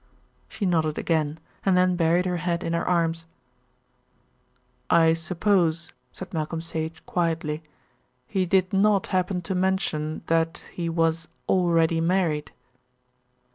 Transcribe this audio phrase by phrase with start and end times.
[0.49, 3.27] She nodded again, and then buried her head in her arms.
[4.89, 7.61] "I suppose," said Malcolm Sage quietly,
[8.25, 12.51] "he did not happen to mention that he was already married?"